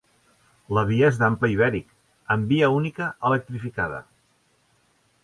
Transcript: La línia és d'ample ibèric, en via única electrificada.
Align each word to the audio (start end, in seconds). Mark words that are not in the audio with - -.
La 0.77 0.83
línia 0.91 1.11
és 1.11 1.19
d'ample 1.23 1.49
ibèric, 1.55 1.93
en 2.37 2.45
via 2.53 2.71
única 2.79 3.11
electrificada. 3.31 4.01